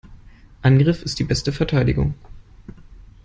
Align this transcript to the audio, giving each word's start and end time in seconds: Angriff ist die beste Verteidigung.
Angriff 0.63 1.03
ist 1.03 1.19
die 1.19 1.23
beste 1.25 1.51
Verteidigung. 1.51 2.15